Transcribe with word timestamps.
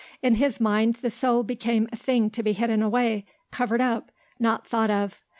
In 0.23 0.33
his 0.33 0.59
mind 0.59 0.95
the 1.03 1.11
soul 1.11 1.43
became 1.43 1.87
a 1.91 1.95
thing 1.95 2.31
to 2.31 2.41
be 2.41 2.53
hidden 2.53 2.81
away, 2.81 3.23
covered 3.51 3.81
up, 3.81 4.09
not 4.39 4.65
thought 4.65 4.89
of. 4.89 5.21